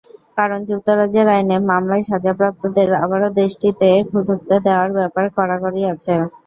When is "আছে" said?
5.93-6.13